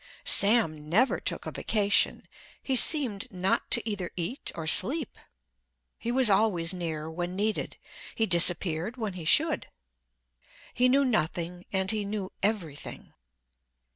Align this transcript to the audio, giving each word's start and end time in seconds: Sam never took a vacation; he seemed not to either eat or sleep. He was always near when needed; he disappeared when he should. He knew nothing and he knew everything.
Sam 0.25 0.89
never 0.89 1.19
took 1.19 1.45
a 1.45 1.51
vacation; 1.51 2.27
he 2.63 2.75
seemed 2.75 3.31
not 3.31 3.69
to 3.69 3.87
either 3.87 4.09
eat 4.15 4.51
or 4.55 4.65
sleep. 4.65 5.15
He 5.99 6.11
was 6.11 6.27
always 6.27 6.73
near 6.73 7.07
when 7.11 7.35
needed; 7.35 7.77
he 8.15 8.25
disappeared 8.25 8.97
when 8.97 9.13
he 9.13 9.25
should. 9.25 9.67
He 10.73 10.89
knew 10.89 11.05
nothing 11.05 11.67
and 11.71 11.91
he 11.91 12.03
knew 12.03 12.31
everything. 12.41 13.13